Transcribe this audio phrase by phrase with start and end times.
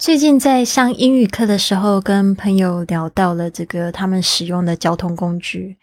[0.00, 5.76] 最近在上英语课的时候，跟朋友聊到了这个他们使用的交通工具。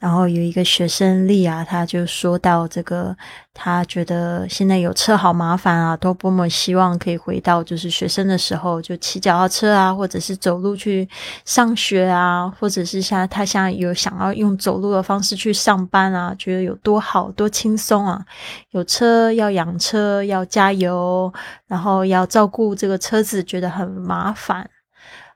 [0.00, 3.14] 然后有一个学生丽啊，他就说到这个，
[3.52, 11.06] 他觉得现在有车好麻烦啊，都多么希望可以回到就是学生的时候，就骑脚踏车啊，或者是走路去
[11.44, 18.24] 上学啊，或者是像他现在有想要用走路的方式去上班啊，觉得有多好多轻松啊！
[18.70, 21.30] 有车要养车，要加油，
[21.66, 24.70] 然后要照顾这个车子，觉得很麻烦。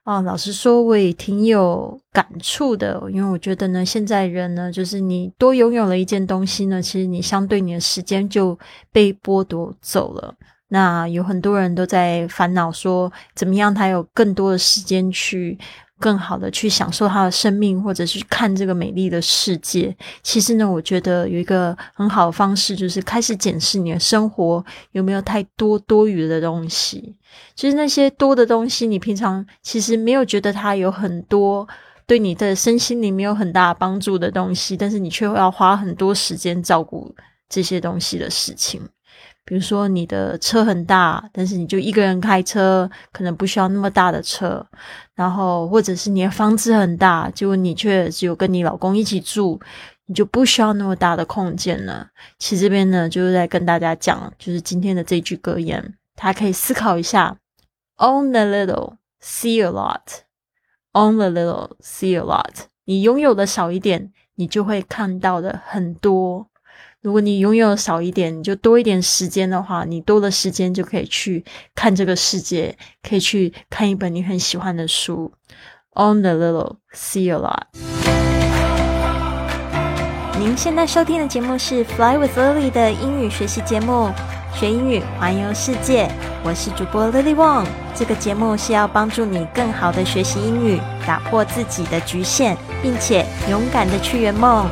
[0.04, 8.58] 啊，老实说，我也挺有感触的，因为我觉得呢，现在人呢，就是你多拥有了一件东西呢，其实你相对你的时间就
[8.92, 10.34] 被剥夺走了。
[10.68, 15.58] 那有很多人都在烦恼说，怎么样才有更多的时间去。
[16.04, 19.96] 更好的去享受他的生命，或者是看这个美丽的世界。
[20.22, 24.62] 其实呢，我觉得有一个很好的方式，就是开始检视你的生活
[24.92, 27.16] 有没有太多多余的东西。
[27.54, 31.66] 就是那些多的东西，你平常其实没有觉得它有很多
[32.06, 37.14] 对你的身心灵没有很大帮助的东西，但是你却要花很多时间照顾
[37.48, 38.82] 这些东西的事情。
[39.44, 44.64] 比如说，你的车很大，但是你就一个人开车，可能不需要那么大的车。
[45.14, 49.60] 然后，或者是你的房子很大，结果你却只有跟你老公一起住，
[50.06, 52.08] 你就不需要那么大的空间了。
[52.38, 57.36] 其实这边呢，就是在跟大家讲，就是今天的这句格言，大家可以思考一下
[57.98, 60.22] ：Own a little, see a lot.
[60.92, 62.66] Own a little, see a lot.
[62.86, 66.48] 你拥有的少一点，你就会看到的很多。
[67.04, 72.74] 如果你拥有少一点，你就多一点时间的话，你多的时间就可以去看这个世界，
[73.06, 75.30] 可以去看一本你很喜欢的书。
[75.92, 77.64] Own a little, see a lot。
[80.38, 84.10] 您现在收听的节目是 Fly with Lily 的英语学习节目，
[84.58, 86.10] 学英语环游世界。
[86.42, 87.66] 我是主播 Lily Wong。
[87.94, 94.66] 这个节目是要帮助你更好的学习英语，打破自己的局限，并且勇敢的去圆梦。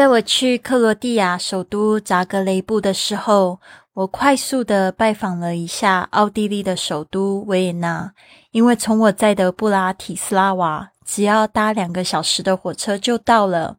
[0.00, 3.60] 在我去克罗地亚首都扎格雷布的时候，
[3.92, 8.10] 我快速的拜访了一下奥地利的首都维也纳，
[8.50, 13.76] 因为从我在的布拉提斯拉瓦只要搭两个小时的火车就到了。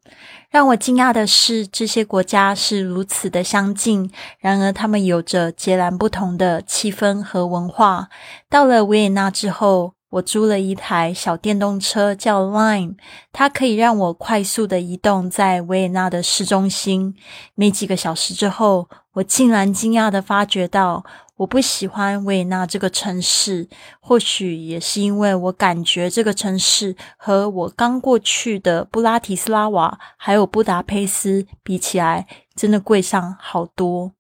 [0.52, 8.10] 让我惊讶的是，这些国家是如此的相近，然而他们有着截然不同的气氛和文化。
[8.48, 9.94] 到了维也纳之后。
[10.12, 12.96] 我租了一台小电动车，叫 Lime，
[13.32, 17.16] 它可以让我快速的移动在维也纳的市中心。
[17.56, 21.06] 没几个小时之后，我竟然惊讶的发觉到，
[21.38, 23.70] 我不喜欢维也纳这个城市。
[24.02, 34.12] 或许也是因为我感觉这个城市和我刚过去的布拉提斯拉瓦还有布达佩斯比起来，真的贵上好多。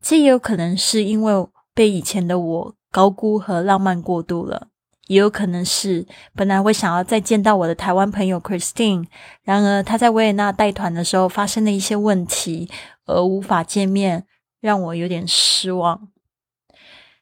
[0.00, 4.68] 这也有可能是因为被以前的我高估和浪漫过度了。
[5.06, 9.06] 也有可能是本来我想要再见到我的台湾朋友 Christine，
[9.42, 12.70] 然而他在维也纳带团的时候发生了一些问题，
[13.06, 14.26] 而无法见面，
[14.60, 16.08] 让我有点失望。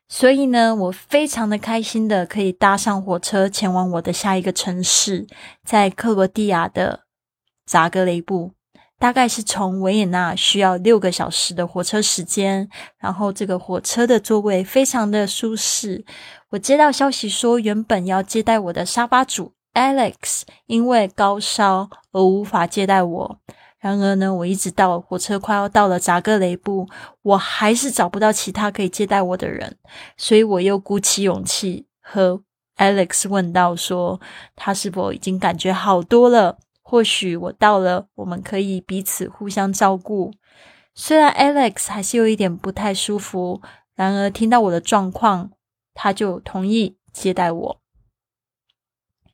[0.08, 5.26] 所以呢，我非常的开心的可以搭上火车前往我的下一个城市，
[5.64, 7.04] 在克罗地亚的
[7.66, 8.52] 扎格雷布。
[9.04, 12.66] 大概是从维也纳需要六个小时的火车时间，
[12.98, 16.02] 然后这个火车的座位非常的舒适。
[16.48, 23.38] 我接到消息说，原本要接待我的沙发主 Alex 因为高烧而无法接待我。
[23.78, 26.88] 然而呢，我一直到火车快要到了扎格雷布，
[27.20, 29.76] 我还是找不到其他可以接待我的人，
[30.16, 32.40] 所以我又鼓起勇气和
[32.78, 34.18] Alex 问到说，
[34.56, 36.56] 他是否已经感觉好多了。
[36.86, 40.32] 或许我到了，我们可以彼此互相照顾。
[40.94, 43.62] 虽然 Alex 还是有一点不太舒服，
[43.96, 45.50] 然而听到我的状况，
[45.94, 47.80] 他就同意接待我。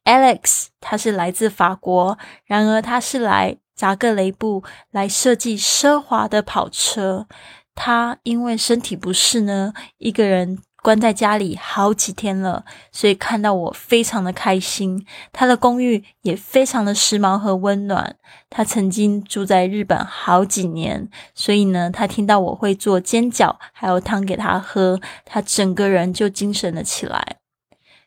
[0.04, 7.26] Alex 他是来自法国，然而他是来扎格雷布来设计奢华的跑车。
[7.74, 10.62] 他因为身体不适呢，一个人。
[10.82, 15.06] 关在家里好几天了，所以看到我非常的开心。
[15.32, 18.16] 他的公寓也非常的时髦和温暖。
[18.48, 27.36] 他曾经住在日本好几年，所以呢，他听到我会做煎饺还有汤给他喝，他整个人就精神了起来。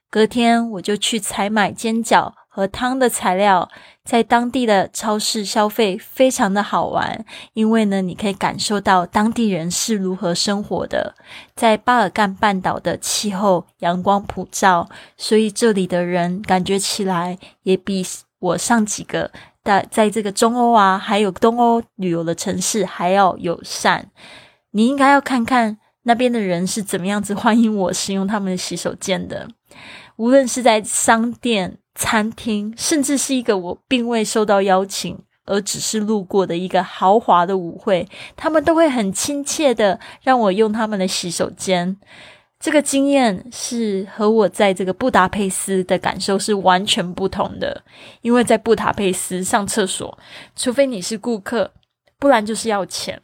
[0.10, 3.68] 隔天我就去采买煎饺和汤的材料，
[4.06, 11.16] 在当地的超市消费非常的好玩，因为呢，你可以感受到当地人是如何生活的。
[11.56, 18.06] 在巴尔干半岛的气候阳光普照，所以这里的人感觉起来也比
[18.38, 19.32] 我上几个
[19.64, 24.12] 在在这个中欧啊，还有东欧旅游的城市还要友善。
[24.70, 29.48] 你应该要看看那边的人是怎么样子欢迎我使用他们的洗手间的。
[30.18, 41.98] 无论是在商店、餐厅，甚至是一个我并未受到邀请而只是路过的一个豪华的舞会，他们都会很亲切的让我用他们的洗手间。
[42.60, 47.84] 这个经验是和我在这个布达佩斯的感受是完全不同的，
[48.22, 50.18] 因为在布达佩斯上厕所，
[50.56, 51.72] 除非你是顾客，
[52.18, 53.22] 不然就是要钱。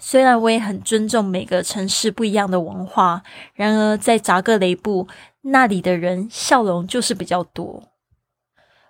[0.00, 3.22] 虽然我也很尊重每个城市不一样的文化，
[3.54, 5.08] 然而在扎格雷布
[5.42, 7.84] 那里的人笑容就是比较多。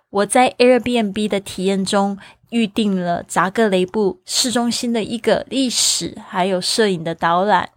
[0.09, 2.17] 我在 Airbnb 的体验中
[2.49, 7.69] 预定了扎格雷布市中心的一个历史还有摄影的导览。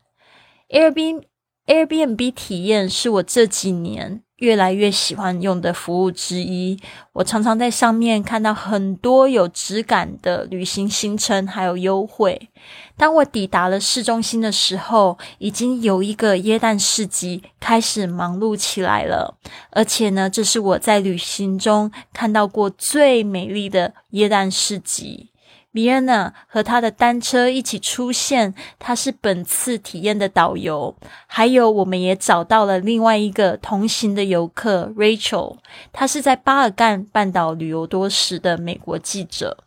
[0.70, 1.24] Airbnb
[1.66, 4.22] Airbnb 体验是我这几年。
[4.42, 6.76] 越来越喜欢用的服务之一，
[7.12, 12.48] 我常常在上面看到很多有质感的旅行行程，还有优惠。
[12.96, 19.36] 当我抵达了市中心的时候，已经有一个耶诞市集开始忙碌起来了，
[19.70, 25.31] 而且呢，这是我在旅行中看到过最美丽的耶诞市集。
[25.74, 30.94] 米安娜和他的单车一起出现，他是本次体验的导游。
[31.26, 35.56] 还有，我们也找到了另外一个同行的游客 Rachel，
[35.90, 39.64] 他是在巴尔干半岛旅游多时的美国记者。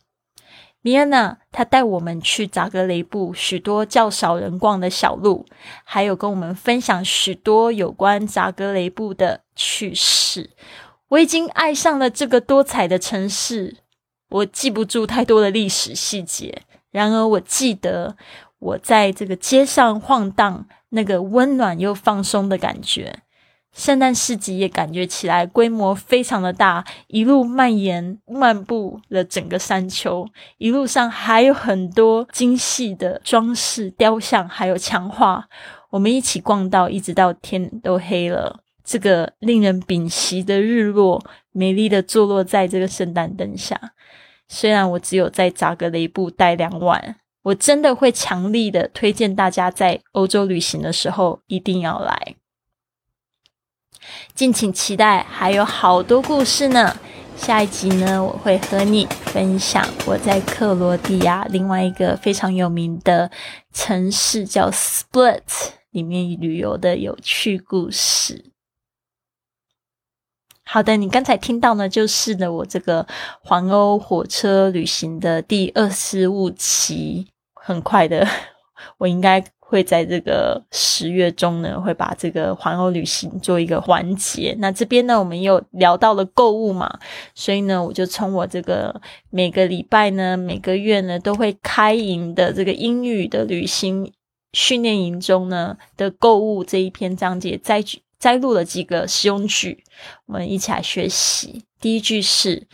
[0.80, 5.44] 米安娜他带我们去扎格雷布许多较少人逛的小路，
[5.82, 10.50] 还有跟我们分享许多有关扎格雷布的趣事。
[11.08, 13.78] 我已经爱上了这个多彩的城市。
[14.28, 18.16] 我记不住太多的历史细节，然而我记得
[18.58, 23.20] 我在这个街上晃荡，那个温暖又放松的感觉。
[23.72, 30.26] 圣诞市集也感觉起来规模非常的大，一路蔓延漫步了整个山丘，
[30.56, 35.46] 一路上还有很多精细的装饰、雕像，还有墙画。
[35.90, 43.78] 我们一起逛到一直到天都黑了，这个令人屏息的日落，美丽的坐落在这个圣诞灯下。
[44.48, 52.36] 虽然我只有在扎格雷布待两晚，我真的会强力的推荐大家在欧洲旅行的时候一定要来。
[54.34, 56.96] 敬请期待，还有好多故事呢。
[57.36, 63.30] 下一集呢，我会和你分享我在克罗地亚另外一个非常有名的
[63.72, 65.42] 城市叫 Split
[65.90, 68.52] 里面旅游的有趣故事。
[70.68, 73.06] 好的，你刚才听到呢，就是呢我这个
[73.40, 78.26] 环欧火车旅行的第二十五期，很快的，
[78.98, 84.56] 我应该会在这个十月中呢，会把这个环欧旅行做一个环节。
[84.58, 86.98] 那这边呢，我们又聊到了购物嘛，
[87.36, 94.12] 所以呢，我就从我这个每个礼拜呢，每个月呢都会开营的这个英语的旅行
[94.52, 98.02] 训练营中呢的购物这一篇章节再举。
[98.18, 99.84] 摘录了几个实用句，
[100.26, 101.64] 我们一起来学习。
[101.80, 102.66] 第一句是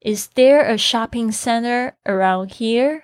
[0.00, 3.02] ：Is there a shopping center around here?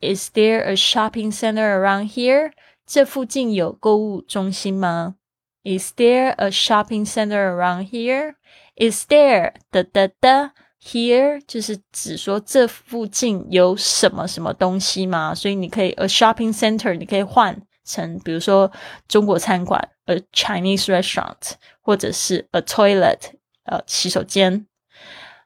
[0.00, 2.52] Is there a shopping center around here?
[2.86, 5.16] 这附近有购物中心吗
[5.64, 8.34] ？Is there a shopping center around here?
[8.76, 15.34] Is there 的的的 here 就是指说这附近有什么什么东西吗？
[15.34, 17.60] 所以你可以 a shopping center，你可以换。
[17.85, 18.71] 成，比如说
[19.07, 23.31] 中国餐馆，a Chinese restaurant，或者是 a toilet，
[23.63, 24.65] 呃，洗手间，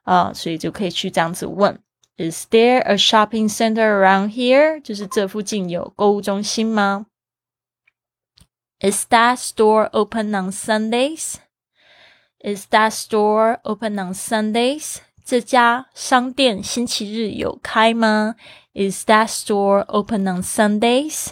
[0.04, 1.78] 啊，所以就可以去这样子问：
[2.16, 4.80] Is there a shopping center around here？
[4.82, 7.06] 就是这附近有购物中心吗？
[8.80, 14.98] Is that store open on Sundays？Is that store open on Sundays？
[15.24, 18.36] 这家商店星期日有开吗？
[18.74, 21.28] Is that store open on Sundays？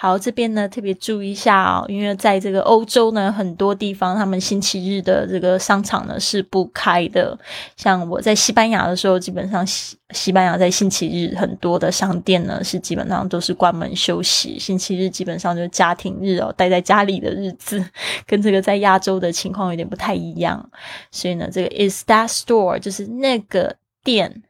[0.00, 7.36] 好，这边呢特别注意一下哦，因为在这个欧洲呢，很多地方他们星期日的这个商场呢是不开的。
[7.76, 17.84] 像我在西班牙的时候，基本上西西班牙在星期日很多的商店呢是基本上都是关门休息，星期日基本上就是家庭日哦，待在家里的日子，
[18.24, 20.70] 跟这个在亚洲的情况有点不太一样。
[21.10, 23.74] 所以呢，这个 is that store 就是那个
[24.04, 24.44] 店。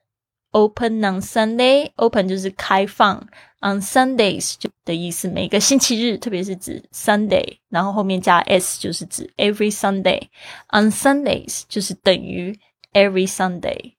[0.50, 3.23] Open on Sunday，open 就是开放
[3.62, 12.60] On Sundays 就的意思，每个星期日，特别是指 Sunday，然后后面加 s 就是指 every Sunday。On Sundays 就是等于
[12.91, 13.93] every Sunday。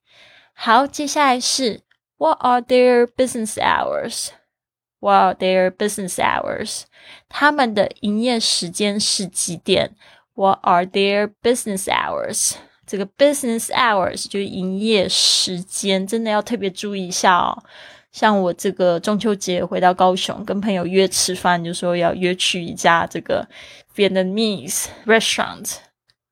[0.53, 1.81] 好，接下来是
[2.19, 6.83] What are their business hours？What are their business hours？
[7.29, 9.97] 他们的营业时间是几点？
[10.35, 12.55] What are their business hours？
[12.87, 17.63] 这个 business hours 就是营业时间，真的要特别注意一下哦。
[18.12, 23.48] 像我这个中秋节回到高雄，跟朋友约吃饭，就说要约去一家这个
[23.96, 25.76] Vietnamese restaurant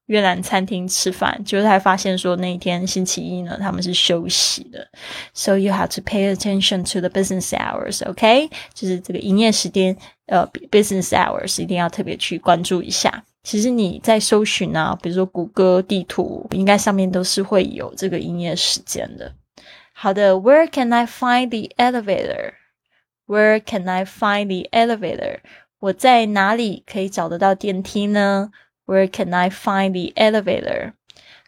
[0.07, 4.87] 越南餐厅吃饭，就才发现说那一天星期一呢，他们是休息的。
[5.33, 8.49] So you have to pay attention to the business hours，OK？
[8.73, 13.23] 就是这个营业时间，呃，business hours 一定要特别去关注一下。
[13.43, 19.31] 其实你在搜寻啊，比如说谷歌地图，应该上面都是会有这个营业时间的。
[19.99, 22.53] 好的，Where can I find the elevator?
[23.25, 25.39] Where can I find the elevator?
[25.79, 28.51] 我在哪里可以找得到电梯呢
[28.85, 30.93] ？Where can I find the elevator?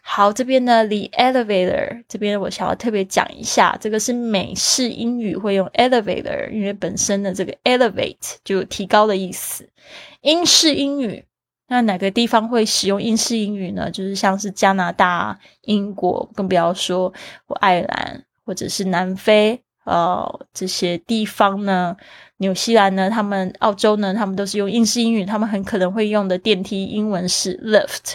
[0.02, 9.70] 好，这边呢，the elevator 这边我想要特别讲一下，这个是美式英语会用 elevator，因为本身的这个 elevate 就有提高的意思。
[10.22, 11.24] 英式英语，
[11.68, 13.88] 那哪个地方会使用英式英语呢？
[13.92, 17.14] 就是像是加拿大、英国，更不要说
[17.46, 18.24] 我爱尔兰。
[18.50, 21.96] 或者是南非，呃，这些地方呢，
[22.38, 28.14] 纽西兰呢，他们澳洲呢，他们都是用英式英语，他们很可能会用的电梯英文是 lift，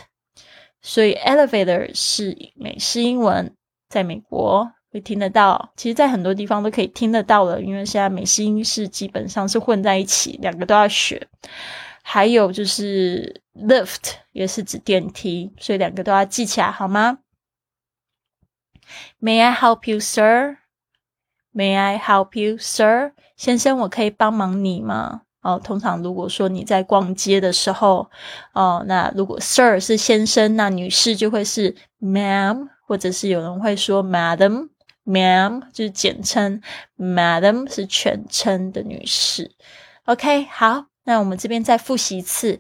[0.82, 3.50] 所以 elevator 是美式英文，
[3.88, 11.25] 在美国会听得到，其实在很多地方都可以听得到了，因为现在美式英式基本上是混在一起，两个都要学。
[12.04, 17.20] 还有就是 lift 也是指电梯，所以两个都要记起来，好吗
[19.22, 20.58] ？May I help you, sir?
[21.54, 23.13] May I help you, sir?
[23.38, 25.22] 先生，我可以帮忙你吗？
[25.42, 28.10] 哦，通常如果说你在逛街的时候，
[28.54, 36.62] 哦，那如果 sir 是先生，那女士就会是 ma'am，或者是有人会说 madam，ma'am 就是简称
[36.98, 39.51] ，madam 是全称的女士。
[40.06, 42.60] OK，好，那我们这边再复习一次。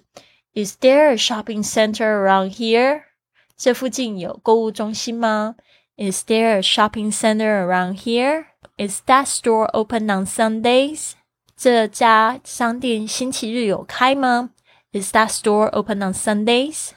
[0.53, 3.01] Is there a shopping center around here？
[3.57, 5.55] 这附近有购物中心吗
[5.96, 8.46] ？Is there a shopping center around here?
[8.76, 11.12] Is that store open on Sundays?
[11.56, 14.50] 这家商店星期日有开吗？
[14.92, 16.92] Is that store open on Sundays?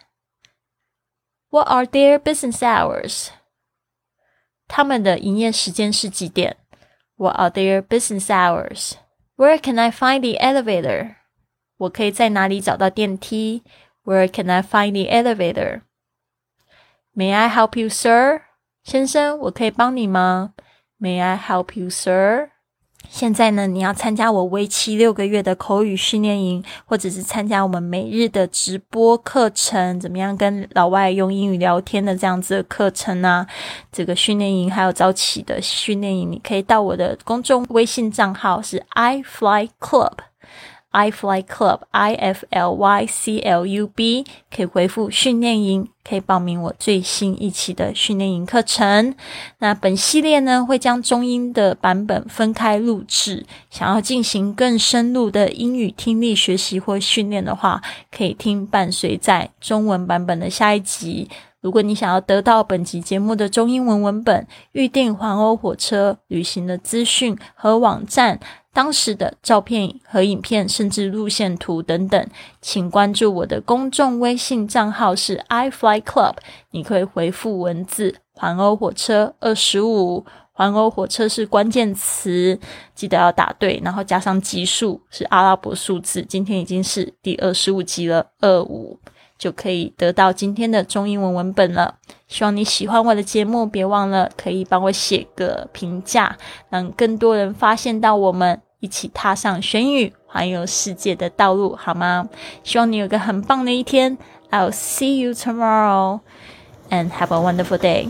[1.49, 3.27] What are their business hours?
[4.67, 6.57] 他们的营业时间是几点？
[7.17, 8.93] What are their business hours?
[9.35, 11.15] Where can I find the elevator?
[11.77, 13.63] 我可以在哪里找到电梯？
[14.05, 15.81] Where can I find the elevator?
[17.13, 18.41] May I help you, sir?
[18.88, 20.54] 先生，我可以帮你吗
[20.98, 22.48] ？May I help you, sir？
[23.06, 33.46] 现在呢，你要参加我为期六个月的口语训练营，或者是参加我们每日的直播课程，怎么样跟老外用英语聊天的这样子的课程呢？
[33.92, 40.14] 这个训练营还有早起的训练营，你可以到我的公众微信账号是 i fly club。
[40.90, 49.14] I Fly Club I F L Y C L U B 可以回复训练营，可以报名我最新一期的训练营课程。
[49.58, 53.44] 那本系列呢，会将中英的版本分开录制。
[53.70, 61.28] 想要进行更深入的英语听力学习或训练的话，可以听伴随在中文版本的下一集。
[61.60, 68.38] 如果你想要得到本集节目的中英文文本、预定环欧火车旅行的资讯和网站。
[68.72, 72.28] 当时的照片和影片，甚至路线图等等，
[72.60, 76.34] 请关注我的公众微信账号是 i fly club。
[76.70, 82.58] 你可以回复文字“环欧火车二十五”，环欧火车是关键词，
[82.94, 86.22] 记得要打对，然后加上级数是阿拉伯数字。
[86.22, 89.00] 今天已经是第二十五集了，二五
[89.38, 91.94] 就可以得到今天的中英文文本了。
[92.26, 96.36] 希望你喜欢我的节目，别忘了可以帮我写个评价，
[96.68, 98.60] 让更多人发现到我们。
[98.80, 102.28] 一起踏上玄宇环游世界的道路，好吗？
[102.62, 104.16] 希望你有个很棒的一天。
[104.52, 106.20] I'll see you tomorrow
[106.88, 108.06] and have a wonderful day.